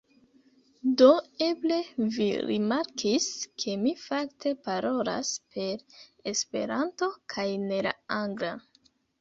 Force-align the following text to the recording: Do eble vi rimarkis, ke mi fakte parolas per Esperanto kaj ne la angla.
Do 1.01 1.09
eble 1.47 1.75
vi 2.15 2.29
rimarkis, 2.51 3.27
ke 3.63 3.75
mi 3.83 3.93
fakte 4.05 4.55
parolas 4.69 5.35
per 5.57 5.87
Esperanto 6.33 7.15
kaj 7.37 7.49
ne 7.69 7.85
la 7.91 7.97
angla. 8.19 8.55